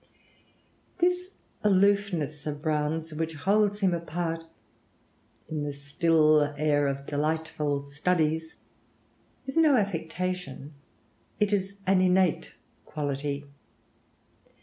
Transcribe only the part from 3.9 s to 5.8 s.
apart "in the